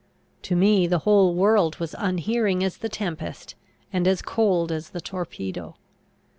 To 0.41 0.55
me 0.55 0.87
the 0.87 0.97
whole 1.05 1.35
world 1.35 1.75
was 1.77 1.93
unhearing 1.95 2.63
as 2.63 2.77
the 2.77 2.89
tempest, 2.89 3.53
and 3.93 4.07
as 4.07 4.23
cold 4.23 4.71
as 4.71 4.89
the 4.89 4.99
torpedo. 5.01 5.75